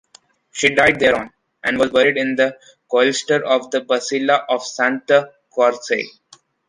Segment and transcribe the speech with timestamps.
[0.49, 1.29] She died there on(...)
[1.63, 2.57] and was buried in the
[2.89, 6.09] cloister of the Basilica of Santa Croce.